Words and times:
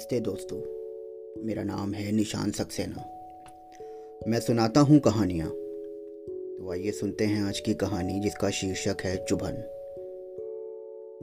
नमस्ते 0.00 0.20
दोस्तों। 0.20 0.58
मेरा 1.46 1.62
नाम 1.62 1.92
है 1.92 2.12
निशान 2.12 2.50
सक्सेना। 2.50 3.02
मैं 4.28 4.40
सुनाता 4.40 4.80
हूँ 4.80 4.98
कहानियाँ। 4.98 5.48
तो 5.48 6.70
आइए 6.72 6.90
सुनते 6.90 7.24
हैं 7.24 7.42
आज 7.42 7.60
की 7.60 7.74
कहानी 7.74 8.20
जिसका 8.20 8.50
शीर्षक 8.50 8.96
है 9.00 9.24
चुभन, 9.24 9.56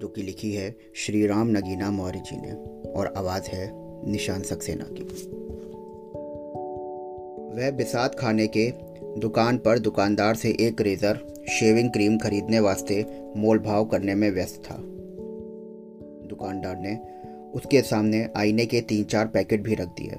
जो 0.01 0.07
कि 0.07 0.21
लिखी 0.21 0.51
है 0.53 0.75
श्री 0.95 1.27
राम 1.27 1.47
नगीना 1.47 1.91
मौर्य 1.91 2.19
जी 2.19 2.37
ने, 2.37 2.53
और 2.91 3.13
आवाज़ 3.17 3.43
है 3.43 3.71
निशान 4.11 4.41
सक्सेना 4.41 4.85
की। 4.91 5.03
वह 7.57 7.71
बिसात 7.71 8.15
खाने 8.15 8.47
के 8.47 8.71
दुकान 9.19 9.57
पर 9.57 9.79
दुकानदार 9.79 10.35
से 10.35 10.57
एक 10.59 10.81
रेज़र 10.81 11.45
शेविंग 11.49 11.89
क्रीम 11.89 12.17
खरीदने 12.17 12.59
वास्ते 12.59 13.05
मोल 13.37 13.59
भाव 13.59 13.85
करने 13.85 14.15
में 14.15 14.31
व्यस्त 14.31 14.63
था। 14.71 14.77
दुकानदार 16.27 16.77
ने 16.77 17.16
उसके 17.57 17.81
सामने 17.81 18.29
आईने 18.37 18.65
के 18.65 18.81
तीन 18.81 19.03
चार 19.03 19.27
पैकेट 19.27 19.61
भी 19.63 19.75
रख 19.75 19.87
दिए। 19.87 20.09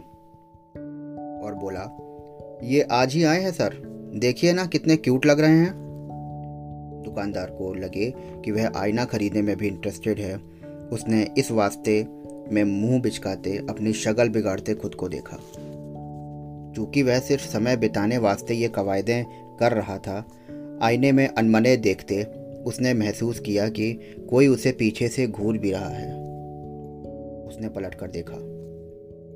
और 1.44 1.54
बोला, 1.54 2.04
ये 2.64 2.82
आज 2.82 3.14
ही 3.14 3.24
आए 3.24 3.40
हैं, 3.40 3.52
सर। 3.52 3.82
देखिए 4.14 4.52
ना, 4.52 4.66
कितने 4.66 4.96
क्यूट 4.96 5.26
लग 5.26 5.40
रहे 5.40 5.50
हैं। 5.50 5.72
दुकानदार 7.04 7.50
को 7.50 7.74
लगे 7.74 8.14
कि 8.44 8.50
वह 8.50 8.72
आईना 8.76 9.04
खरीदने 9.04 9.42
में 9.42 9.56
भी 9.56 9.68
इंटरेस्टेड 9.68 10.18
है। 10.18 10.36
उसने 10.92 11.34
इस 11.38 11.50
वास्ते 11.50 12.06
में 12.52 12.64
मुँह 12.64 13.00
बिचकाते 13.00 13.56
अपनी 13.70 13.92
शक्ल 13.92 14.28
बिगाड़ते 14.28 14.74
खुद 14.74 14.94
को 14.94 15.08
देखा। 15.08 15.36
चूँकि 16.76 17.02
वह 17.02 17.18
सिर्फ़ 17.18 17.48
समय 17.48 17.76
बिताने 17.76 18.18
वास्ते 18.18 18.54
ये 18.54 18.68
कवायदें 18.68 19.24
कर 19.60 19.72
रहा 19.72 19.98
था, 19.98 20.28
आईने 20.82 21.12
में 21.12 21.28
अनमने 21.28 21.76
देखते 21.76 22.22
उसने 22.66 22.94
महसूस 22.94 23.40
किया 23.40 23.68
कि 23.68 24.16
कोई 24.30 24.46
उसे 24.46 24.72
पीछे 24.72 25.08
से 25.08 25.26
घूर 25.26 25.58
भी 25.58 25.70
रहा 25.72 25.88
है। 25.88 26.27
उसने 27.48 27.68
पलट 27.68 27.94
कर 27.94 28.10
देखा। 28.10 28.36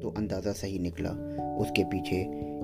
तो 0.02 0.12
अंदाज़ा 0.16 0.52
सही 0.52 0.78
निकला, 0.78 1.10
उसके 1.60 1.84
पीछे 1.84 2.16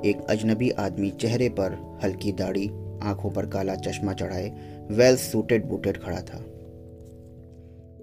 एक 0.08 0.26
अजनबी 0.30 0.70
आदमी 0.78 1.10
चेहरे 1.10 1.48
पर 1.48 1.76
हल्की 2.04 2.32
दाढ़ी, 2.32 2.68
आँखों 3.02 3.30
पर 3.30 3.46
काला 3.46 3.74
चश्मा 3.76 4.12
चढ़ाए 4.12 4.48
वेल 4.90 5.16
सूटेड 5.16 5.66
बूटेड 5.66 6.02
खड़ा 6.02 6.20
था। 6.20 6.38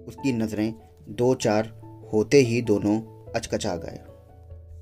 उसकी 0.04 0.32
नज़रें 0.32 0.74
दो 1.08 1.34
चार 1.36 1.72
होते 2.12 2.36
ही 2.40 2.60
दोनों 2.62 2.98
अचकचा 3.32 3.74
गए। 3.76 3.98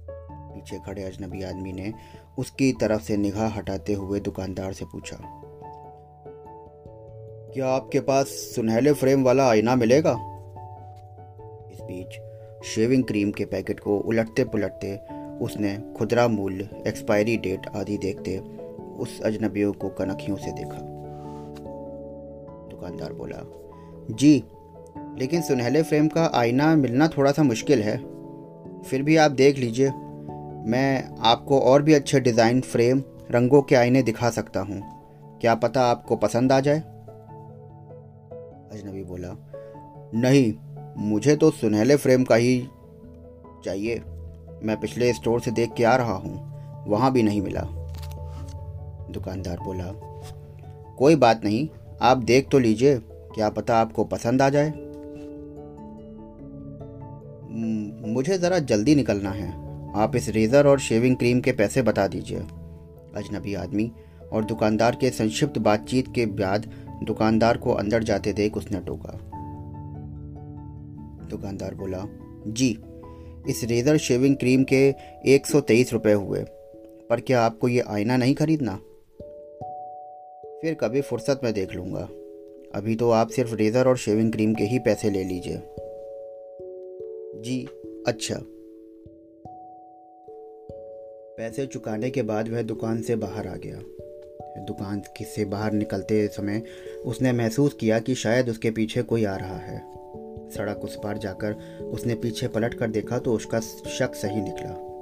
पीछे 0.09 0.79
खड़े 0.79 1.03
अजनबी 1.03 1.43
आदमी 1.43 1.73
ने 1.73 1.93
उसकी 2.39 2.73
तरफ़ 2.73 3.03
से 3.03 3.17
निगाह 3.17 3.49
हटाते 3.49 3.93
हुए 3.93 4.21
दुकानदार 4.21 4.73
से 4.73 4.85
पूछा, 4.85 5.17
क्या 7.55 7.67
आपके 7.69 8.01
पास 8.01 8.29
सुनहले 8.55 8.93
फ्रेम 8.93 9.25
वाला 9.25 9.49
आईना 9.49 9.75
मिलेगा? 9.77 10.13
इस 11.73 11.81
बीच 11.81 12.17
शेविंग 12.65 13.05
क्रीम 13.05 13.31
के 13.31 13.45
पैकेट 13.45 13.81
को 13.81 13.99
उलटते 13.99 14.45
पुलटते 14.45 14.97
उसने 15.41 15.77
खुदरा 15.97 16.27
मूल्य, 16.29 16.69
एक्सपायरी 16.87 17.37
डेट 17.37 17.67
आदि 17.77 17.97
देखते 17.99 18.39
उस 18.99 19.21
अजनबियों 19.21 19.73
को 19.73 19.89
कनखियों 19.89 20.37
से 20.37 20.53
देखा। 20.53 20.79
दुकानदार 22.71 23.13
बोला, 23.13 23.43
जी, 24.11 24.45
लेकिन 25.19 25.43
सुनहले 25.43 25.83
फ्रेम 25.83 26.09
का 26.09 26.31
आईना 26.35 26.75
मिलना 26.77 27.09
थोड़ा 27.09 27.33
सा 27.33 27.43
मुश्किल 27.43 27.83
है। 27.83 27.97
फिर 28.83 29.03
भी 29.03 29.17
आप 29.17 29.31
देख 29.31 29.59
लीजिए, 29.59 29.91
मैं 30.67 31.17
आपको 31.23 31.61
और 31.61 31.83
भी 31.83 31.95
अच्छे 31.95 32.21
डिज़ाइन 32.21 32.61
फ्रेम 32.61 33.03
रंगों 33.31 33.63
के 33.63 33.75
आईने 33.75 34.03
दिखा 34.03 34.31
सकता 34.31 34.61
हूँ। 34.61 34.83
क्या 35.41 35.55
पता 35.55 35.83
आपको 35.83 36.17
पसंद 36.17 36.53
आ 36.53 36.61
जाए? 36.61 36.79
अजनबी 38.73 39.03
बोला, 39.05 39.37
नहीं 40.15 40.53
मुझे 40.97 41.35
तो 41.37 41.51
सुनहले 41.51 41.97
फ्रेम 41.97 42.25
का 42.25 42.35
ही 42.35 42.59
चाहिए। 43.65 44.03
मैं 44.63 44.77
पिछले 44.81 45.13
स्टोर 45.13 45.41
से 45.41 45.51
देख 45.51 45.73
के 45.77 45.85
आ 45.85 45.95
रहा 45.97 46.15
हूँ, 46.15 46.85
वहाँ 46.89 47.13
भी 47.13 47.23
नहीं 47.23 47.41
मिला। 47.43 47.63
दुकानदार 49.11 49.59
बोला, 49.59 49.91
कोई 50.99 51.17
बात 51.17 51.45
नहीं, 51.45 51.69
आप 52.03 52.19
देख 52.19 52.49
तो 52.49 52.59
लीजिए, 52.59 52.97
क्या 53.35 53.49
पता 53.49 53.79
आपको 53.79 54.05
पसंद 54.05 54.43
आ 54.43 54.49
जाए। 54.49 54.73
मुझे 58.07 58.39
ज़रा 58.39 58.59
जल्दी 58.61 58.95
निकलना 58.95 59.31
है, 59.31 59.51
आप 59.97 60.17
इस 60.17 60.29
रेज़र 60.29 60.67
और 60.67 60.79
शेविंग 60.81 61.17
क्रीम 61.17 61.41
के 61.41 61.53
पैसे 61.53 61.83
बता 61.83 62.07
दीजिए। 62.07 62.39
अजनबी 63.17 63.55
आदमी 63.55 63.91
और 64.33 64.45
दुकानदार 64.45 64.97
के 64.97 65.11
संक्षिप्त 65.11 65.59
बातचीत 65.59 66.13
के 66.15 66.27
बाद 66.27 66.71
दुकानदार 67.03 67.57
को 67.57 67.73
अंदर 67.73 68.03
जाते 68.03 68.33
देख 68.33 68.57
उसने 68.57 68.81
टोका। 68.81 69.19
दुकानदार 71.29 71.75
बोला, 71.75 72.05
जी, 72.47 72.79
इस 73.49 73.65
रेज़र 73.65 73.97
शेविंग 73.97 74.37
क्रीम 74.37 74.65
के 74.65 74.95
एक 75.27 75.47
सौ 75.47 75.61
तेईस 75.61 75.93
रुपये 75.93 76.13
हुए, 76.13 76.41
पर 77.11 77.21
क्या 77.21 77.43
आपको 77.43 77.69
ये 77.69 77.81
आईना 77.81 78.17
नहीं 78.17 78.35
खरीदना? 78.35 78.77
फिर 80.63 80.75
कभी 80.75 81.01
फुर्सत 81.01 81.41
में 81.45 81.53
देख 81.55 81.75
लूँगा। 81.75 82.09
अभी 82.75 82.97
तो 82.97 83.11
आप 83.11 83.29
सिर्फ़ 83.29 83.55
रेज़र 83.55 83.89
और 83.89 83.97
शेविंग 83.97 84.33
क्रीम 84.33 84.55
के 84.55 84.65
ही 84.65 84.79
पैसे 84.79 85.11
ले 85.11 85.25
लीजिए। 85.25 85.63
जी 87.43 87.69
अच्छा। 88.07 88.35
पैसे 91.37 91.67
चुकाने 91.67 92.11
के 92.11 92.23
बाद 92.23 92.49
वह 92.49 92.63
दुकान 92.63 93.03
से 93.03 93.17
बाहर 93.17 93.47
आ 93.47 93.55
गया। 93.57 93.81
दुकान 94.65 95.03
से 95.23 95.45
बाहर 95.45 95.73
निकलते 95.73 96.27
समय 96.27 96.63
उसने 97.05 97.33
महसूस 97.33 97.75
किया 97.75 97.99
कि 97.99 98.15
शायद 98.15 98.49
उसके 98.49 98.71
पीछे 98.71 99.03
कोई 99.03 99.25
आ 99.25 99.37
रहा 99.37 99.59
है। 99.59 99.79
सड़क 100.55 100.81
उस 100.85 100.97
पार 101.05 101.19
जाकर 101.19 101.53
उसने 101.93 102.15
पीछे 102.15 102.49
पलट 102.49 102.75
कर 102.75 102.91
देखा 102.91 103.19
तो 103.19 103.33
उसका 103.33 103.61
शक 103.61 104.15
सही 104.15 104.41
निकला। 104.41 104.95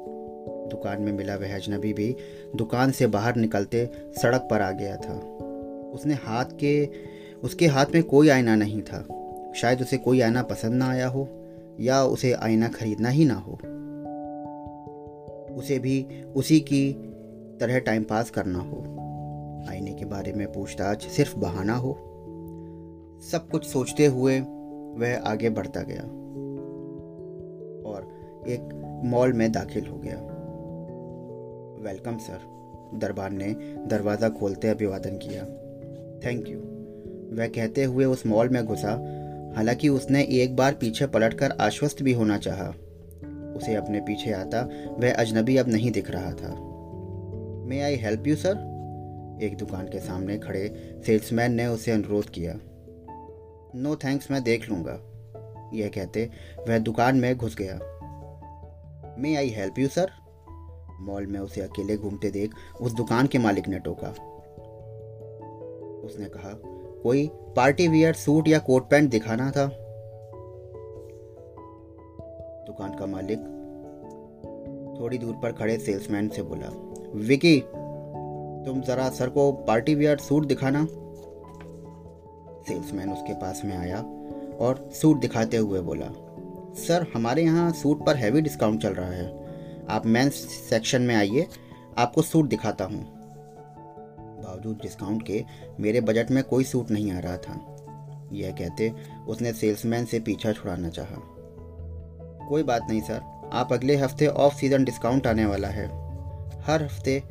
दुकान 0.69 1.03
में 1.03 1.13
मिला 1.13 1.37
वह 1.37 1.55
अजनबी 1.55 1.93
भी, 1.93 2.17
दुकान 2.57 2.91
से 2.91 3.07
बाहर 3.07 3.37
निकलते 3.37 3.91
सड़क 4.23 4.49
पर 4.51 4.61
आ 4.61 4.71
गया 4.71 4.97
था। 4.97 5.15
उसने 5.95 6.15
हाथ 6.15 6.45
के, 6.45 6.89
उसके 7.43 7.67
हाथ 7.67 7.87
में 7.95 8.03
कोई 8.03 8.29
आईना 8.29 8.57
नहीं 8.57 8.83
था। 8.83 9.03
शायद 9.57 9.81
उसे 9.81 9.97
कोई 9.97 10.21
आईना 10.21 10.43
पसंद 10.43 10.73
ना 10.73 10.89
आया 10.91 11.09
हो, 11.09 11.29
या 11.81 12.05
उसे 12.05 12.33
आईना 12.33 12.69
खरीदना 12.69 13.09
ही 13.09 13.25
ना 13.25 13.35
हो। 13.35 13.53
उसे 15.55 15.79
भी 15.79 16.07
उसी 16.37 16.61
की 16.61 16.93
तरह 17.61 17.79
टाइम 17.79 18.03
पास 18.03 18.31
करना 18.31 18.59
हो। 18.59 18.79
आईने 19.71 19.93
के 19.93 20.05
बारे 20.05 20.33
में 20.33 20.53
पूछताछ 20.53 21.07
सिर्फ़ 21.07 21.37
बहाना 21.37 21.75
हो। 21.75 21.93
सब 23.33 23.49
कुछ 23.49 23.67
सोचते 23.67 24.07
हुए 24.07 24.41
वह 24.95 25.19
आगे 25.19 25.51
बढ़ता 25.51 25.83
गया 25.83 26.03
और 27.91 28.09
एक 28.49 28.61
मॉल 29.05 29.33
में 29.33 29.53
दाखिल 29.53 29.87
हो 29.87 29.99
गया। 29.99 30.17
Welcome, 31.91 32.19
sir. 32.19 32.53
दरबार 32.95 33.31
ने 33.31 33.55
दरवाज़ा 33.87 34.29
खोलते 34.29 34.69
अभिवादन 34.69 35.17
किया। 35.17 35.45
Thank 36.27 36.49
you. 36.49 36.59
वह 37.37 37.47
कहते 37.47 37.85
हुए 37.85 38.05
उस 38.05 38.27
मॉल 38.27 38.49
में 38.49 38.65
घुसा। 38.65 38.91
हालाँकि 39.57 39.89
उसने 39.89 40.23
एक 40.23 40.57
बार 40.57 40.75
पीछे 40.75 41.07
पलटकर 41.07 41.51
आश्वस्त 41.51 42.03
भी 42.03 42.13
होना 42.13 42.39
चाहा। 42.39 42.69
उसे 43.57 43.75
अपने 43.75 44.01
पीछे 44.01 44.33
आता 44.33 44.69
वह 44.99 45.15
अजनबी 45.15 45.57
अब 45.57 45.69
नहीं 45.69 45.91
दिख 45.91 46.11
रहा 46.11 46.33
था। 46.33 46.55
May 47.67 47.81
I 47.81 47.97
help 47.97 48.27
you 48.27 48.37
sir 48.37 48.73
एक 49.43 49.57
दुकान 49.57 49.87
के 49.87 49.99
सामने 49.99 50.39
खड़े 50.39 50.95
सेल्समैन 51.07 51.53
ने 51.53 51.67
उसे 51.67 51.91
अनुरोध 51.91 52.31
किया। 52.31 52.59
नो 53.75 53.97
थैंक्स 53.97 54.31
मैं 54.31 54.43
देख 54.43 54.69
लूँगा। 54.71 54.99
यह 55.75 55.89
कहते, 55.89 56.31
वह 56.69 56.79
दुकान 56.79 57.17
में 57.17 57.37
घुस 57.37 57.57
गया। 57.57 57.79
May 59.19 59.37
I 59.37 59.49
help 59.49 59.79
you 59.79 59.89
sir 59.89 60.11
mall 61.01 61.27
में 61.27 61.41
उसे 61.41 61.61
अकेले 61.61 61.97
घूमते 61.97 62.31
देख 62.31 62.55
उस 62.81 62.93
दुकान 62.93 63.27
के 63.27 63.39
मालिक 63.39 63.69
ने 63.69 63.79
टोका। 63.79 64.09
उसने 66.07 66.27
कहा, 66.27 66.51
कोई 67.03 67.31
पार्टी 67.57 67.89
वियर 67.89 68.15
सूट 68.15 68.49
या 68.49 68.59
कोट 68.59 68.91
पैंट 68.91 69.11
दिखाना 69.11 69.51
था? 69.51 69.67
दुकान 72.67 72.95
का 72.95 73.07
मालिक 73.07 73.39
थोड़ी 75.01 75.19
दूर 75.19 75.35
पर 75.35 75.53
खड़े 75.53 75.79
सेल्समैन 75.79 76.29
से 76.29 76.43
बोला, 76.43 76.69
विकी, 77.15 77.61
तुम 78.67 78.81
जरा 78.81 79.11
सर 79.11 79.29
को 79.29 79.53
पार्टी 79.53 79.95
वियर 79.95 80.19
सूट 80.19 80.47
दिखाना। 80.47 80.87
सेल्समैन 82.69 83.11
उसके 83.11 83.35
पास 83.35 83.63
में 83.65 83.77
आया 83.77 83.99
और 84.61 84.91
सूट 84.93 85.21
दिखाते 85.21 85.57
हुए 85.57 85.81
बोला, 85.81 86.07
सर, 86.75 87.07
हमारे 87.15 87.43
यहाँ 87.43 87.73
सूट 87.73 88.07
पर 88.07 88.17
हैवी 88.17 88.41
डिस्काउंट 88.41 88.83
चल 88.83 88.95
रहा 88.95 89.11
है। 89.11 89.43
आप 89.91 90.07
मेंस 90.07 90.35
सेक्शन 90.71 91.03
में 91.03 91.15
आइए, 91.15 91.47
आपको 91.99 92.23
सूट 92.23 92.49
दिखाता 92.49 92.85
हूँ। 92.85 93.05
बावजूद 94.43 94.79
डिस्काउंट 94.83 95.27
के, 95.27 95.45
मेरे 95.81 96.01
बजट 96.01 96.31
में 96.31 96.45
कोई 96.45 96.65
सूट 96.65 96.91
नहीं 96.91 97.13
आ 97.13 97.19
रहा 97.19 97.37
था। 97.37 97.77
यह 98.33 98.51
कहते, 98.51 98.93
उसने 99.29 99.53
सेल्समैन 99.53 100.05
से 100.05 100.21
पीछा 100.21 100.53
छुड़ाना 100.53 100.89
चाहा। 100.89 101.17
कोई 102.49 102.63
बात 102.63 102.87
नहीं, 102.91 103.01
सर। 103.01 103.21
आप 103.53 103.73
अगले 103.73 103.97
हफ़्ते 103.97 104.27
ऑफ़ 104.27 104.55
सीज़न 104.55 104.85
डिस्काउंट 104.85 105.27
आने 105.27 105.47
वाला 105.47 105.69
है। 105.69 105.87
हर 106.63 106.83
हफ़्ते, 106.83 107.23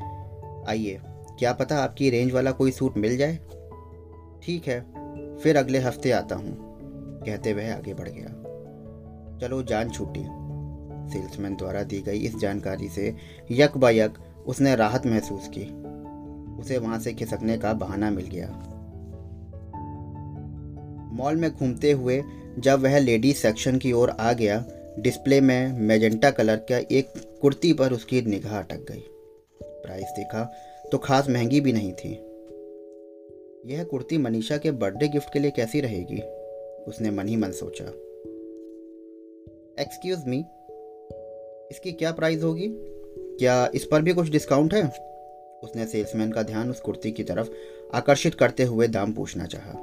आइए। 0.68 1.02
क्या 1.40 1.54
पता 1.54 1.78
आपकी 1.78 2.10
रेंज 2.10 2.32
वाला 2.32 2.52
कोई 2.52 2.72
सूट 2.72 2.98
मिल 2.98 3.18
जाए? 3.18 3.40
ठीक 4.44 4.68
है। 4.68 5.01
फिर 5.44 5.58
अगले 5.58 5.80
हफ़्ते 5.80 6.12
आता 6.12 6.36
हूँ। 6.36 6.72
कहते 7.26 7.54
वह 7.54 7.76
आगे 7.76 7.94
बढ़ 7.94 8.10
गया। 8.10 8.28
चलो, 9.40 9.64
जान 9.64 9.90
छूटी। 9.90 10.24
सेल्समैन 11.14 11.56
द्वारा 11.56 11.84
दी 11.84 12.02
गई 12.02 12.20
इस 12.20 12.38
जानकारी 12.38 12.90
से 12.90 13.16
यक 13.52 13.78
बयक 13.78 14.14
उसने 14.48 14.76
राहत 14.76 15.06
महसूस 15.06 15.50
की। 15.58 15.66
उसे 16.62 16.78
वहाँ 16.78 17.00
से 17.00 17.14
खिसकने 17.14 17.58
का 17.58 17.74
बहाना 17.74 18.12
मिल 18.12 18.26
गया। 18.26 18.48
मॉल 21.14 21.36
में 21.36 21.52
घूमते 21.52 21.92
हुए 21.92 22.24
जब 22.60 22.80
वह 22.80 23.00
लेडीज़ 23.00 23.38
सेक्शन 23.38 23.78
की 23.78 23.92
ओर 23.92 24.10
आ 24.10 24.34
गया, 24.34 24.66
डिस्प्ले 25.00 25.42
में 25.42 25.74
मेजेंटा 25.74 26.32
कलर 26.32 26.56
का 26.56 26.78
एक 26.78 27.38
कुर्ती 27.42 27.74
पर 27.74 27.94
उसकी 27.94 28.22
निगाह 28.22 28.60
अटक 28.60 28.92
गई। 28.92 29.04
प्राइस 29.64 30.14
देखा 30.18 30.52
तो 30.92 30.98
खास 30.98 31.30
महँगी 31.30 31.62
भी 31.62 31.74
नहीं 31.74 31.94
थी। 31.94 32.31
यह 33.66 33.84
कुर्ती 33.84 34.18
मनीषा 34.18 34.58
के 34.58 34.72
बर्थडे 34.72 35.08
गिफ्ट 35.08 35.34
के 35.34 35.40
लिए 35.40 35.52
कैसी 35.52 35.82
रहेगी? 35.82 36.22
उसने 36.88 37.12
मन 37.12 37.28
ही 37.28 37.36
मन 37.36 37.52
सोचा। 37.52 37.86
एक्सक्यूज 39.84 40.20
मी 40.28 40.46
इसकी 41.72 41.92
क्या 41.92 42.12
प्राइस 42.12 42.44
होगी? 42.44 42.68
क्या 43.18 43.72
इस 43.76 43.86
पर 43.86 44.02
भी 44.02 44.14
कुछ 44.14 44.30
डिस्काउंट 44.30 44.74
है? 44.74 44.84
उसने 45.64 45.86
सेल्समैन 45.86 46.32
का 46.32 46.44
ध्यान 46.44 46.70
उस 46.70 46.80
कुर्ती 46.80 47.12
की 47.12 47.24
तरफ़ 47.24 47.50
आकर्षित 47.94 48.36
करते 48.36 48.64
हुए 48.64 48.88
दाम 48.88 49.14
पूछना 49.14 49.46
चाहा। 49.46 49.74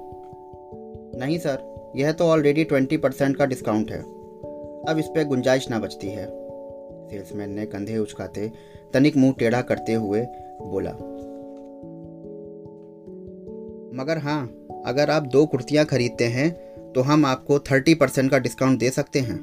नहीं 1.18 1.38
सर, 1.38 1.90
यह 1.96 2.12
तो 2.12 2.24
ऑलरेडी 2.24 2.64
ट्वेंटी 2.64 2.96
परसेंट 2.96 3.36
का 3.36 3.46
डिस्काउंट 3.46 3.90
है। 3.90 4.02
अब 4.88 4.96
इस 4.98 5.06
पर 5.06 5.24
गुंजाइश 5.24 5.70
ना 5.70 5.78
बचती 5.78 6.08
है। 6.08 6.26
सेल्समैन 7.08 7.50
ने 7.50 7.66
कंधे 7.66 7.98
उचकाते 7.98 8.52
तनिक 8.94 9.16
मुँह 9.16 9.34
टेढ़ा 9.38 9.62
करते 9.62 9.92
हुए 9.92 10.22
बोला 10.62 10.98
मगर 13.94 14.18
हाँ 14.18 14.42
अगर 14.86 15.10
आप 15.10 15.22
दो 15.22 15.46
कुर्तियाँ 15.46 15.84
खरीदते 15.84 16.24
हैं 16.24 16.50
तो 16.92 17.00
हम 17.00 17.24
आपको 17.26 17.58
थर्टी 17.58 17.94
परसेंट 17.94 18.30
का 18.30 18.38
डिस्काउंट 18.38 18.78
दे 18.78 18.90
सकते 18.90 19.20
हैं। 19.20 19.36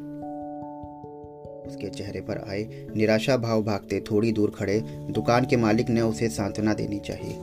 उसके 1.67 1.89
चेहरे 1.89 2.21
पर 2.21 2.37
आए 2.49 2.87
निराशा 2.95 3.37
भाव 3.37 3.63
भागते 3.63 3.99
थोड़ी 4.11 4.31
दूर 4.31 4.51
खड़े 4.51 4.79
दुकान 5.11 5.45
के 5.45 5.57
मालिक 5.57 5.89
ने 5.89 6.01
उसे 6.01 6.29
सांत्वना 6.29 6.73
देनी 6.73 6.99
चाहिए। 6.99 7.37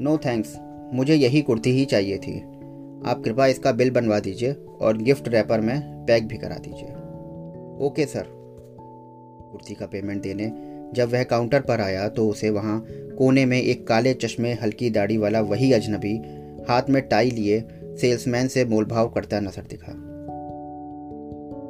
नो 0.00 0.16
थैंक्स 0.16 0.56
मुझे 0.94 1.14
यही 1.14 1.42
कुर्ती 1.42 1.70
ही 1.70 1.84
चाहिए 1.84 2.18
थी। 2.18 2.38
आप 3.06 3.22
कृपया 3.24 3.46
इसका 3.46 3.72
बिल 3.72 3.90
बनवा 3.90 4.18
दीजिए 4.18 4.52
और 4.80 4.96
गिफ्ट 4.96 5.28
रैपर 5.28 5.60
में 5.60 6.06
पैक 6.06 6.26
भी 6.28 6.36
करा 6.36 6.56
दीजिए। 6.56 6.88
ओके 7.86 8.06
सर 8.06 8.26
कुर्ती 9.52 9.74
का 9.74 9.86
पेमेंट 9.86 10.22
देने 10.22 10.73
जब 10.94 11.12
वह 11.12 11.22
काउंटर 11.22 11.60
पर 11.60 11.80
आया 11.80 12.08
तो 12.08 12.28
उसे 12.28 12.50
वहाँ 12.50 12.84
कोने 13.18 13.44
में 13.46 13.62
एक 13.62 13.86
काले 13.86 14.14
चश्मे 14.14 14.52
हल्की 14.52 14.90
दाढ़ी 14.90 15.16
वाला 15.16 15.40
वही 15.40 15.72
अजनबी 15.72 16.16
हाथ 16.68 16.82
में 16.88 17.02
टाई 17.02 17.30
लिए 17.30 17.64
सेल्समैन 18.00 18.48
से 18.48 18.64
मोलभाव 18.64 19.08
करता 19.08 19.40
नज़र 19.40 19.62
दिखा। 19.62 19.92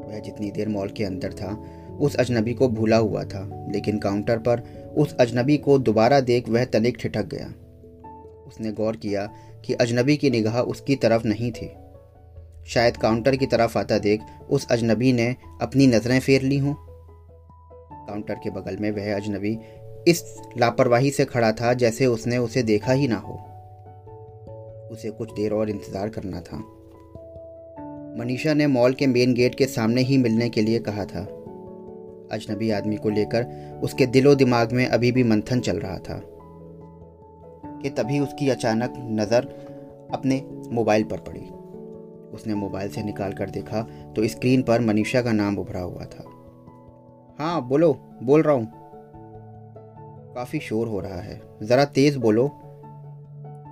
वह 0.08 0.20
जितनी 0.20 0.50
देर 0.50 0.68
मॉल 0.68 0.88
के 0.88 1.04
अंदर 1.04 1.32
था, 1.32 1.54
उस 2.00 2.14
अजनबी 2.14 2.54
को 2.54 2.68
भूला 2.68 2.96
हुआ 2.96 3.24
था, 3.24 3.68
लेकिन 3.72 3.98
काउंटर 3.98 4.38
पर 4.38 4.62
उस 4.96 5.16
अजनबी 5.16 5.56
को 5.56 5.78
दोबारा 5.78 6.20
देख 6.20 6.48
वह 6.48 6.64
तनिक 6.64 6.96
ठिठक 6.96 7.26
गया। 7.26 7.46
उसने 8.46 8.72
गौर 8.72 8.96
किया 8.96 9.26
कि 9.64 9.74
अजनबी 9.74 10.16
की 10.16 10.30
निगाह 10.30 10.60
उसकी 10.60 10.96
तरफ़ 10.96 11.26
नहीं 11.26 11.52
थी। 11.52 11.70
शायद 12.66 12.96
काउंटर 12.96 13.36
की 13.36 13.46
तरफ़ 13.46 13.78
आता 13.78 13.98
देख 13.98 14.20
उस 14.50 14.66
अजनबी 14.70 15.12
ने 15.12 15.36
अपनी 15.62 15.86
नज़रें 15.86 16.20
फेर 16.20 16.42
ली 16.42 16.58
हों। 16.58 16.74
काउंटर 18.06 18.34
के 18.34 18.50
बगल 18.50 18.76
में 18.76 18.90
वह 18.90 19.14
अजनबी 19.16 19.58
इस 20.08 20.22
लापरवाही 20.58 21.10
से 21.10 21.24
खड़ा 21.24 21.52
था 21.52 21.72
जैसे 21.72 22.06
उसने 22.06 22.38
उसे 22.38 22.62
देखा 22.62 22.92
ही 22.92 23.08
ना 23.08 23.16
हो। 23.16 23.34
उसे 24.92 25.10
कुछ 25.10 25.32
देर 25.32 25.52
और 25.52 25.70
इंतज़ार 25.70 26.08
करना 26.08 26.40
था। 26.40 26.56
मनीषा 28.18 28.54
ने 28.54 28.66
मॉल 28.66 28.92
के 28.94 29.06
मेन 29.06 29.32
गेट 29.34 29.54
के 29.54 29.66
सामने 29.66 30.02
ही 30.02 30.18
मिलने 30.18 30.48
के 30.48 30.62
लिए 30.62 30.78
कहा 30.78 31.04
था। 31.04 31.20
अजनबी 32.32 32.70
आदमी 32.70 32.96
को 32.96 33.10
लेकर 33.10 33.80
उसके 33.82 34.06
दिलो 34.06 34.34
दिमाग 34.34 34.72
में 34.72 34.86
अभी 34.86 35.12
भी 35.12 35.22
मंथन 35.22 35.60
चल 35.60 35.78
रहा 35.78 35.98
था 35.98 36.20
कि 37.82 37.90
तभी 37.90 38.20
उसकी 38.20 38.48
अचानक 38.48 38.94
नज़र 39.12 39.48
अपने 40.14 40.42
मोबाइल 40.72 41.04
पर 41.04 41.18
पड़ी। 41.20 41.40
उसने 42.36 42.54
मोबाइल 42.54 42.90
से 42.90 43.02
निकाल 43.02 43.32
कर 43.32 43.50
देखा 43.50 43.82
तो 44.16 44.26
स्क्रीन 44.28 44.62
पर 44.62 44.80
मनीषा 44.80 45.22
का 45.22 45.32
नाम 45.32 45.58
उभरा 45.58 45.80
हुआ 45.80 46.04
था। 46.04 46.24
हाँ 47.38 47.68
बोलो, 47.68 47.92
बोल 48.22 48.42
रहा 48.42 48.54
हूँ। 48.54 48.72
काफ़ी 50.34 50.58
शोर 50.58 50.88
हो 50.88 51.00
रहा 51.00 51.20
है। 51.20 51.42
ज़रा 51.62 51.84
तेज़ 51.84 52.18
बोलो। 52.18 52.50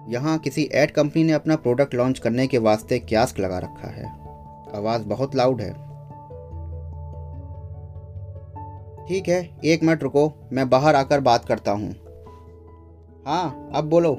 यहाँ 0.09 0.39
किसी 0.39 0.69
एड 0.73 0.91
कंपनी 0.91 1.25
ने 1.25 1.33
अपना 1.33 1.57
प्रोडक्ट 1.57 1.95
लॉन्च 1.95 2.19
करने 2.19 2.47
के 2.47 2.59
वास्ते 2.59 2.99
क्यास्क 2.99 3.39
लगा 3.39 3.59
रखा 3.59 3.89
है। 3.89 4.07
आवाज़ 4.77 5.03
बहुत 5.03 5.35
लाउड 5.35 5.61
है। 5.61 5.73
ठीक 9.07 9.29
है, 9.29 9.61
एक 9.65 9.83
मिनट 9.83 10.03
रुको, 10.03 10.33
मैं 10.53 10.71
बाहर 10.71 10.95
आकर 10.95 11.21
बात 11.21 11.45
करता 11.45 11.73
हूँ। 11.73 11.95
हाँ 13.27 13.71
अब 13.75 13.85
बोलो। 13.85 14.17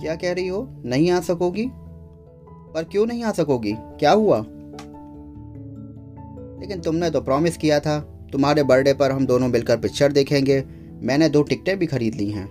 क्या 0.00 0.14
कह 0.14 0.32
रही 0.32 0.48
हो? 0.48 0.68
नहीं 0.84 1.10
आ 1.10 1.20
सकोगी? 1.20 1.70
पर 2.76 2.84
क्यों 2.84 3.06
नहीं 3.06 3.24
आ 3.24 3.32
सकोगी? 3.32 3.72
क्या 3.72 4.10
हुआ? 4.10 4.38
लेकिन 6.60 6.80
तुमने 6.80 7.10
तो 7.10 7.20
प्रॉमिस 7.20 7.56
किया 7.56 7.80
था। 7.80 8.28
तुम्हारे 8.32 8.62
बर्थडे 8.62 8.94
पर 8.94 9.10
हम 9.10 9.26
दोनों 9.26 9.48
मिलकर 9.48 9.76
पिक्चर 9.76 10.12
देखेंगे। 10.12 10.64
मैंने 10.90 11.28
दो 11.28 11.42
टिकटें 11.42 11.78
भी 11.78 11.86
खरीद 11.86 12.14
ली 12.14 12.30
हैं। 12.30 12.46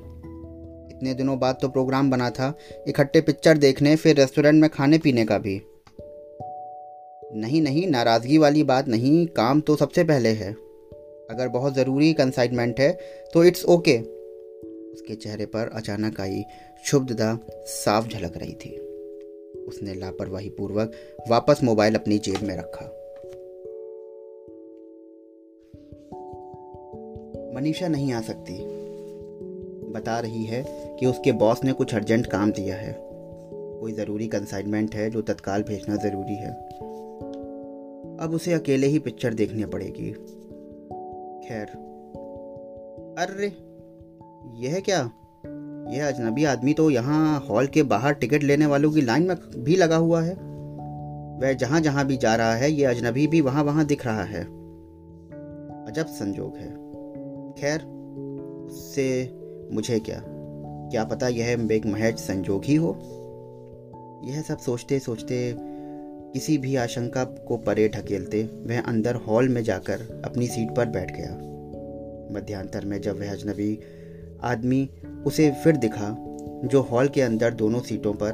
इतने 0.90 1.14
दिनों 1.14 1.40
बाद 1.40 1.58
तो 1.62 1.70
प्रोग्राम 1.70 2.12
बना 2.12 2.30
था। 2.30 2.58
इकट्ठे 2.88 3.22
पिक्चर 3.22 3.58
देखने, 3.58 3.96
फिर 3.96 4.16
रेस्टोरेंट 4.16 4.62
में 4.62 4.70
खाने 4.70 4.98
पीने 4.98 5.26
का 5.26 5.38
भी। 5.38 5.62
नहीं 7.36 7.62
नहीं, 7.62 7.88
नाराज़गी 7.88 8.38
वाली 8.38 8.64
बात 8.64 8.88
नहीं। 8.88 9.28
काम 9.28 9.62
तो 9.62 9.76
सबसे 9.76 10.04
पहले 10.04 10.30
है। 10.30 10.52
अगर 11.32 11.48
बहुत 11.48 11.76
ज़रूरी 11.76 12.14
कंसाइनमेंट 12.14 12.80
है 12.80 13.00
तो 13.34 13.44
इट्स 13.44 13.66
ओके 13.66 13.98
उसके 14.94 15.16
चेहरे 15.16 15.46
पर 15.46 15.70
अचानक 15.74 16.22
आई 16.22 16.44
क्षुब्धता 16.84 17.40
साफ़ 17.66 18.08
झलक 18.08 18.38
रही 18.38 18.54
थी। 18.54 18.85
उसने 19.68 19.94
लापरवाही 19.94 20.50
पूर्वक 20.50 20.92
वापस 21.30 21.60
मोबाइल 21.64 21.96
अपनी 21.96 22.18
जेब 22.18 22.42
में 22.44 22.58
रखा। 22.58 23.02
मनीषा 27.56 27.88
नहीं 27.88 28.14
आ 28.14 28.22
सकती। 28.22 28.86
बता 29.92 30.20
रही 30.20 30.44
है 30.44 30.66
कि 31.00 31.06
उसके 31.06 31.32
बॉस 31.32 31.64
ने 31.64 31.74
कुछ 31.74 31.96
अर्जेंट 31.96 32.26
काम 32.26 32.52
दिया 32.52 32.76
है। 32.76 33.06
कोई 33.82 33.92
ज़रूरी 33.92 34.28
कंसाइनमेंट 34.28 34.96
है 34.96 35.10
जो 35.10 35.22
तत्काल 35.22 35.64
भेजना 35.64 35.96
ज़रूरी 35.96 36.36
है। 36.36 36.52
अब 38.20 38.32
उसे 38.34 38.54
अकेले 38.54 38.88
ही 38.88 39.00
पिक्चर 39.00 39.34
देखनी 39.34 39.66
पड़ेगी। 39.66 40.12
खैर, 41.48 41.68
अरे, 43.18 43.48
यह 44.68 44.80
क्या? 44.80 45.12
यह 45.90 46.08
अजनबी 46.08 46.44
आदमी 46.44 46.74
तो 46.74 46.90
यहाँ 46.90 47.46
हॉल 47.50 47.68
के 47.68 47.84
बाहर 47.84 48.14
टिकट 48.14 48.44
लेने 48.44 48.66
वालों 48.66 48.92
की 48.92 49.02
लाइन 49.02 49.24
में 49.24 49.38
भी 49.58 49.76
लगा 49.76 49.96
हुआ 49.96 50.22
है। 50.22 50.34
वह 51.42 51.54
जहाँ 51.54 51.82
जहाँ 51.82 52.06
भी 52.06 52.18
जा 52.18 52.36
रहा 52.36 52.56
है 52.56 52.72
यह 52.72 52.90
अजनबी 52.90 53.28
भी 53.28 53.42
वहाँ 53.42 53.64
वहाँ 53.64 53.86
दिख 53.86 54.06
रहा 54.06 54.24
है। 54.24 54.44
अजब 55.86 56.06
संजोग 56.06 56.56
है। 56.56 56.70
खैर, 57.54 57.82
उससे 58.66 59.38
मुझे 59.72 60.00
क्या? 60.00 60.24
क्या 60.92 61.04
पता 61.04 61.28
यह 61.28 61.68
एक 61.72 61.86
महज 61.86 62.18
संजोग 62.18 62.66
ही 62.66 62.76
हो? 62.76 63.00
यह 64.26 64.42
सब 64.42 64.58
सोचते 64.58 65.00
सोचते 65.00 65.56
किसी 66.34 66.58
भी 66.58 66.76
आशंका 66.76 67.24
को 67.24 67.58
परे 67.58 67.88
ढकेलते 67.90 68.44
वह 68.44 68.82
अंदर 68.82 69.16
हॉल 69.16 69.50
में 69.50 69.64
जाकर 69.64 70.22
अपनी 70.26 70.48
सीट 70.48 70.76
पर 70.76 70.86
बैठ 70.86 71.12
गया। 71.16 71.32
मध्यांतर 72.32 72.86
में 72.86 73.02
जब 73.02 73.20
वह 73.20 73.32
अजनबी 73.32 73.80
आदमी 74.44 74.90
उसे 75.26 75.52
फिर 75.52 75.76
दिखा, 75.78 76.16
जो 76.66 76.82
हॉल 76.82 77.08
के 77.08 77.22
अंदर 77.22 77.54
दोनों 77.54 77.80
सीटों 77.80 78.14
पर 78.14 78.34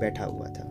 बैठा 0.00 0.24
हुआ 0.24 0.46
था। 0.46 0.62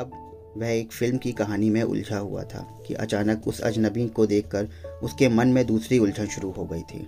अब 0.00 0.10
वह 0.56 0.68
एक 0.68 0.92
फ़िल्म 0.92 1.18
की 1.18 1.32
कहानी 1.32 1.70
में 1.70 1.82
उलझा 1.82 2.18
हुआ 2.18 2.42
था 2.42 2.78
कि 2.86 2.94
अचानक 2.94 3.48
उस 3.48 3.60
अजनबी 3.60 4.08
को 4.08 4.26
देखकर 4.26 4.68
उसके 5.02 5.28
मन 5.28 5.48
में 5.48 5.66
दूसरी 5.66 5.98
उलझन 5.98 6.26
शुरू 6.26 6.50
हो 6.50 6.64
गई 6.64 6.82
थी। 6.82 7.06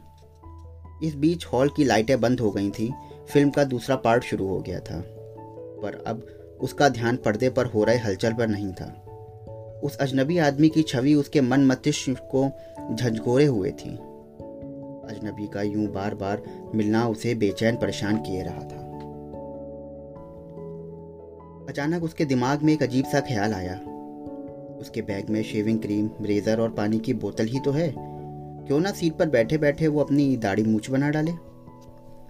इस 1.07 1.15
बीच 1.15 1.47
हॉल 1.47 1.69
की 1.69 1.85
लाइटें 1.85 2.21
बंद 2.21 2.41
हो 2.41 2.51
गई 2.51 2.71
थी, 2.71 2.93
फ़िल्म 3.33 3.51
का 3.51 3.65
दूसरा 3.65 3.97
पार्ट 3.97 4.25
शुरू 4.25 4.47
हो 4.47 4.61
गया 4.61 4.81
था। 4.81 5.05
पर 5.83 6.05
अब 6.07 6.27
उसका 6.61 6.89
ध्यान 6.89 7.17
पर्दे 7.17 7.51
पर 7.51 7.67
हो 7.67 7.85
रहे 7.85 7.97
हलचल 7.97 8.33
पर 8.33 8.47
नहीं 8.47 8.73
था। 8.73 9.10
उस 9.83 9.97
अजनबी 9.97 10.39
आदमी 10.39 10.69
की 10.69 10.83
छवि 10.83 11.15
उसके 11.15 11.41
मन 11.41 11.67
मस्तिष्क 11.67 12.29
को 12.35 12.51
झंझकोरे 12.95 13.45
हुए 13.45 13.71
थी। 13.71 13.91
अजनबी 15.11 15.47
का 15.47 15.63
यूँ 15.63 15.87
बार 15.87 16.15
बार 16.15 16.43
मिलना 16.75 17.09
उसे 17.09 17.35
बेचैन 17.35 17.77
परेशान 17.77 18.17
किए 18.17 18.43
रहा 18.43 18.61
था। 18.61 18.91
अचानक 21.69 22.03
उसके 22.03 22.25
दिमाग 22.25 22.63
में 22.63 22.73
एक 22.73 22.83
अजीब 22.83 23.05
सा 23.05 23.21
ख्याल 23.21 23.55
आया। 23.55 23.75
उसके 24.81 25.03
बैग 25.03 25.31
में 25.31 25.43
शेविंग 25.43 25.81
क्रीम, 25.81 26.11
रेजर 26.23 26.61
और 26.61 26.71
पानी 26.71 26.99
की 26.99 27.15
बोतल 27.15 27.45
ही 27.45 27.61
तो 27.61 27.71
है। 27.71 27.95
क्यों 28.67 28.81
ना 28.81 28.91
सीट 28.91 29.13
पर 29.13 29.29
बैठे 29.29 29.59
बैठे 29.59 29.89
वो 29.89 30.01
अपनी 30.01 30.37
दाढ़ी 30.37 30.63
मूछ 30.63 30.91
बना 30.91 31.11
डाले। 31.11 31.33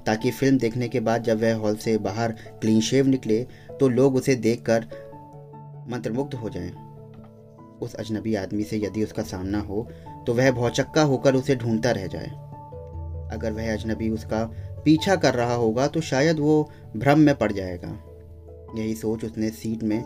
ताकि 0.06 0.30
फ़िल्म 0.30 0.58
देखने 0.58 0.88
के 0.88 1.00
बाद 1.00 1.22
जब 1.22 1.40
वह 1.40 1.54
हॉल 1.54 1.76
से 1.76 1.98
बाहर 1.98 2.32
क्लीन 2.32 2.80
शेव 2.80 3.06
निकले 3.06 3.46
तो 3.80 3.88
लोग 3.88 4.16
उसे 4.16 4.34
देखकर 4.34 4.86
मंत्रमुग्ध 5.88 6.34
हो 6.34 6.48
जाएँ। 6.48 6.89
उस 7.82 7.94
अजनबी 7.94 8.34
आदमी 8.34 8.62
से 8.62 8.78
यदि 8.78 9.04
उसका 9.04 9.22
सामना 9.22 9.60
हो 9.60 9.86
तो 10.26 10.34
वह 10.34 10.50
भौचक्का 10.50 11.02
होकर 11.02 11.34
उसे 11.34 11.56
ढूंढता 11.56 11.90
रह 11.90 12.06
जाए। 12.06 12.28
अगर 13.32 13.52
वह 13.52 13.72
अजनबी 13.72 14.08
उसका 14.10 14.44
पीछा 14.84 15.16
कर 15.16 15.34
रहा 15.34 15.54
होगा 15.54 15.86
तो 15.86 16.00
शायद 16.00 16.38
वो 16.38 16.70
भ्रम 16.96 17.18
में 17.18 17.34
पड़ 17.34 17.52
जाएगा। 17.52 17.88
यही 18.76 18.94
सोच 18.94 19.24
उसने 19.24 19.50
सीट 19.50 19.82
में 19.82 20.02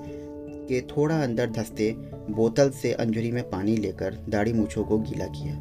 के 0.69 0.81
थोड़ा 0.81 1.23
अंदर 1.23 1.51
धसते 1.51 1.91
बोतल 2.31 2.71
से 2.71 2.93
अंजुरी 2.93 3.31
में 3.33 3.43
पानी 3.51 3.77
लेकर 3.77 4.15
दाढ़ी 4.29 4.53
मूछों 4.53 4.85
को 4.85 4.99
गीला 4.99 5.27
किया। 5.27 5.55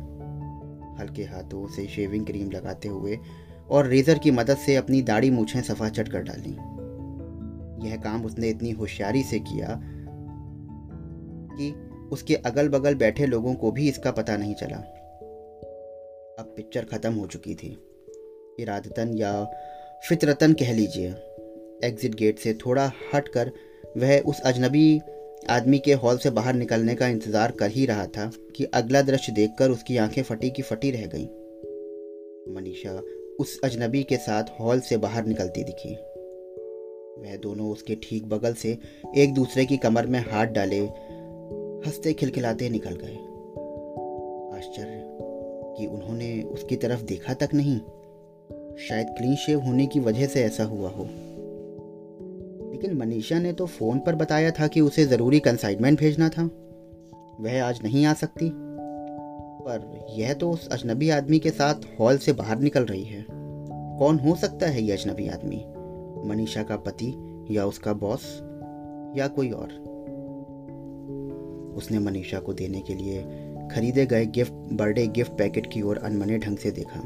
हल्के 1.00 1.24
हाथों 1.24 1.67
से 1.67 1.86
शेविंग 1.88 2.25
क्रीम 2.25 2.51
लगाते 2.51 2.88
हुए 2.88 3.17
और 3.70 3.88
रेजर 3.88 4.17
की 4.17 4.32
मदद 4.32 4.58
से 4.58 4.75
अपनी 4.75 5.01
दाढ़ी 5.01 5.29
मूछें 5.29 5.62
सफ़ा 5.62 5.89
चट 5.89 6.10
कर 6.10 6.22
डाली। 6.22 6.55
यह 7.89 7.96
काम 7.96 8.25
उसने 8.25 8.50
इतनी 8.50 8.72
होशियारी 8.72 9.24
से 9.24 9.39
किया 9.39 9.79
कि 11.55 11.74
उसके 12.13 12.36
अगल 12.46 12.70
बगल 12.70 12.96
बैठे 12.96 13.25
लोगों 13.25 13.53
को 13.55 13.72
भी 13.72 13.88
इसका 13.89 14.12
पता 14.12 14.38
नहीं 14.38 14.53
चला। 14.55 14.77
अब 16.39 16.53
पिक्चर 16.58 16.86
खत्म 16.86 17.13
हो 17.13 17.27
चुकी 17.27 17.55
थी। 17.55 17.77
इरादतन 18.60 19.13
या 19.17 19.34
फितरतन 20.10 20.53
कह 20.53 20.74
लीजिए। 20.74 21.10
एग्जिट 21.84 22.15
गेट 22.15 22.39
से 22.39 22.53
थोड़ा 22.55 22.91
हटकर 23.13 23.51
वह 23.98 24.20
उस 24.22 24.41
अजनबी 24.41 25.00
आदमी 25.50 25.79
के 25.79 25.93
हॉल 25.93 26.17
से 26.17 26.29
बाहर 26.29 26.53
निकलने 26.53 26.96
का 26.96 27.08
इंतज़ार 27.08 27.51
कर 27.51 27.72
ही 27.72 27.86
रहा 27.86 28.05
था 28.08 28.29
कि 28.55 28.63
अगला 28.74 29.01
दृश्य 29.01 29.32
देखकर 29.32 29.72
उसकी 29.72 29.98
आँखें 29.98 30.22
फटी 30.24 30.50
की 30.50 30.62
फटी 30.62 30.91
रह 30.91 31.05
गईं। 31.05 31.27
मनीषा 32.53 33.01
उस 33.39 33.60
अजनबी 33.63 34.03
के 34.03 34.17
साथ 34.17 34.60
हॉल 34.60 34.79
से 34.79 34.98
बाहर 34.98 35.25
निकलती 35.25 35.63
दिखी। 35.63 35.96
वह 37.22 37.36
दोनों 37.38 37.72
उसके 37.72 37.96
ठीक 38.03 38.25
बगल 38.25 38.53
से 38.53 38.77
एक 39.17 39.34
दूसरे 39.34 39.65
की 39.65 39.77
कमर 39.77 40.08
में 40.08 40.20
हाथ 40.20 40.48
डाले 40.48 40.79
हँसते 41.86 42.13
खिलखिलाते 42.13 42.70
निकल 42.70 42.90
गए। 42.90 43.16
आश्चर्य 44.58 45.18
कि 45.78 45.86
उन्होंने 45.88 46.42
उसकी 46.42 46.75
तरफ़ 46.75 47.04
देखा 47.04 47.34
तक 47.34 47.50
नहीं। 47.54 47.78
शायद 48.78 49.08
क्लीन 49.18 49.36
शेव 49.36 49.60
होने 49.60 49.86
की 49.86 50.00
वजह 50.00 50.25
से 50.25 50.44
ऐसा 50.44 50.63
हुआ 50.63 50.90
हो। 50.90 51.04
लेकिन 52.72 52.94
मनीषा 52.94 53.40
ने 53.40 53.54
तो 53.54 53.66
फ़ोन 53.66 54.00
पर 54.00 54.16
बताया 54.16 54.52
था 54.52 54.68
कि 54.68 54.82
उसे 54.82 55.06
ज़रूरी 55.06 55.40
कंसाइनमेंट 55.40 56.00
भेजना 56.00 56.30
था। 56.30 56.50
वह 57.40 57.63
आज 57.63 57.80
नहीं 57.84 58.06
आ 58.06 58.13
सकती। 58.13 58.52
पर 59.66 60.08
यह 60.10 60.34
तो 60.34 60.52
उस 60.52 60.70
अजनबी 60.70 61.10
आदमी 61.10 61.40
के 61.40 61.50
साथ 61.50 61.75
हॉल 62.00 62.18
से 62.18 62.34
बाहर 62.34 62.60
निकल 62.60 62.84
रही 62.84 63.04
है। 63.04 63.25
कौन 64.00 64.20
हो 64.20 64.36
सकता 64.36 64.68
है 64.68 64.84
यह 64.84 64.96
अजनबी 64.96 65.28
आदमी? 65.28 65.66
मनीषा 66.30 66.63
का 66.63 66.75
पति 66.75 67.13
या 67.52 67.66
उसका 67.66 67.94
बॉस 67.94 68.40
या 69.18 69.28
कोई 69.28 69.52
और? 69.52 69.93
उसने 71.74 72.00
मनीषा 72.00 72.39
को 72.39 72.53
देने 72.53 72.82
के 72.82 72.94
लिए 72.94 73.22
खरीदे 73.72 74.06
गए 74.06 74.25
गिफ्ट, 74.25 74.53
बर्थडे 74.53 75.08
गिफ्ट 75.08 75.32
पैकेट 75.32 75.72
की 75.74 75.82
ओर 75.82 75.98
अनमने 75.98 76.38
ढंग 76.38 76.58
से 76.58 76.72
देखा। 76.72 77.00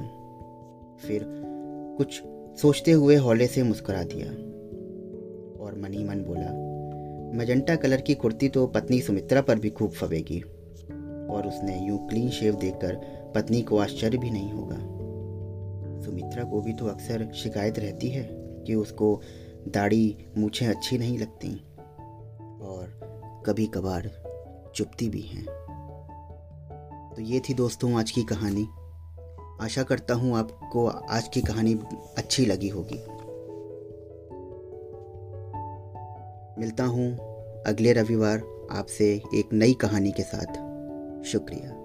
फिर 1.07 1.25
कुछ 1.97 2.21
सोचते 2.61 2.91
हुए 2.91 3.15
हौले 3.15 3.47
से 3.47 3.63
मुस्कुरा 3.63 4.03
दिया। 4.03 4.27
और 5.63 5.79
मनी 5.79 6.03
मन 6.03 6.23
बोला, 6.27 6.49
मजंटा 7.39 7.75
कलर 7.75 8.01
की 8.01 8.15
कुर्ती 8.15 8.49
तो 8.49 8.67
पत्नी 8.67 9.01
सुमित्रा 9.01 9.41
पर 9.41 9.59
भी 9.59 9.69
खूब 9.69 9.91
फवेगी। 9.91 10.39
और 11.29 11.47
उसने 11.47 11.87
यूँ 11.87 12.07
क्लीन 12.07 12.29
शेव 12.29 12.55
देखकर 12.55 12.95
पत्नी 13.35 13.61
को 13.61 13.77
आश्चर्य 13.77 14.17
भी 14.17 14.29
नहीं 14.29 14.51
होगा। 14.51 14.75
सुमित्रा 16.05 16.43
को 16.43 16.61
भी 16.61 16.73
तो 16.73 16.85
अक्सर 16.85 17.31
शिकायत 17.33 17.79
रहती 17.79 18.09
है 18.09 18.29
कि 18.31 18.75
उसको 18.75 19.21
दाढ़ी, 19.67 20.17
मूछें 20.37 20.67
अच्छी 20.67 20.97
नहीं 20.97 21.17
लगती। 21.17 21.49
और 22.61 23.43
कभी 23.45 23.65
कभार 23.65 24.26
चुपती 24.77 25.09
भी 25.09 25.21
हैं। 25.21 25.45
तो 27.15 27.21
ये 27.21 27.39
थी 27.39 27.53
दोस्तों 27.53 27.99
आज 27.99 28.11
की 28.11 28.23
कहानी। 28.23 28.67
आशा 29.65 29.83
करता 29.83 30.13
हूँ 30.13 30.37
आपको 30.37 30.87
आज 30.87 31.27
की 31.27 31.41
कहानी 31.41 31.73
अच्छी 32.17 32.45
लगी 32.45 32.67
होगी। 32.67 32.99
मिलता 36.61 36.83
हूँ 36.83 37.17
अगले 37.63 37.93
रविवार 37.93 38.67
आपसे 38.71 39.21
एक 39.35 39.49
नई 39.53 39.73
कहानी 39.73 40.11
के 40.11 40.23
साथ। 40.23 40.53
शुक्रिया। 41.23 41.76